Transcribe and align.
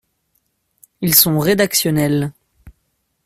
Ils 1.01 1.13
sont 1.13 1.37
rédactionnels. 1.37 2.33